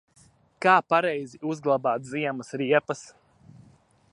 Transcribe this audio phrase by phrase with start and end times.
[0.65, 3.05] Kā pareizi uzglabāt ziemas riepas?